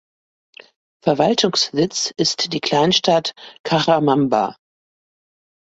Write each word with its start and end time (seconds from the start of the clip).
Verwaltungssitz 1.03 2.11
ist 2.17 2.51
die 2.53 2.59
Kleinstadt 2.59 3.33
Cajabamba. 3.61 4.55